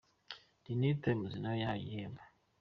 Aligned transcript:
The 0.65 0.73
New 0.81 0.93
Times 1.03 1.33
nayo 1.41 1.59
yahawe 1.61 1.79
igihembo. 1.83 2.21